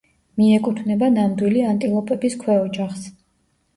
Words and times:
მიეკუთვნება 0.41 1.09
ნამდვილი 1.19 1.63
ანტილოპების 1.75 2.39
ქვეოჯახს. 2.45 3.05